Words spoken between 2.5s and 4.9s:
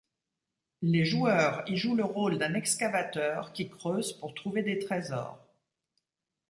excavateur qui creuse pour trouver des